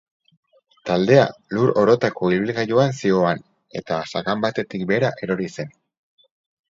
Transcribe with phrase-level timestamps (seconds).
[0.89, 1.25] Taldea
[1.57, 3.45] lur orotako ibilgailuan zihoan,
[3.83, 5.71] eta sakan batetik behera erori zen.